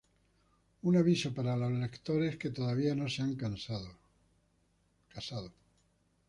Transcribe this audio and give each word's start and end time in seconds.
Un 0.81 0.95
aviso 0.97 1.31
para 1.31 1.55
los 1.55 1.71
lectores 1.71 2.35
que 2.35 2.49
todavía 2.49 2.95
no 2.95 3.07
se 3.07 3.21
han 3.21 3.35
casado. 3.35 3.93